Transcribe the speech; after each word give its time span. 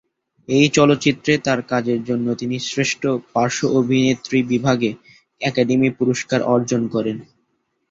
এই 0.49 0.67
চলচ্চিত্রে 0.69 1.33
তার 1.37 1.59
কাজের 1.63 1.99
জন্য 2.03 2.27
তিনি 2.35 2.55
শ্রেষ্ঠ 2.61 3.01
পার্শ্ব 3.33 3.63
অভিনেত্রী 3.79 4.37
বিভাগে 4.51 4.91
একাডেমি 5.41 5.89
পুরস্কার 5.99 6.39
অর্জন 6.53 6.81
করেন। 6.87 7.17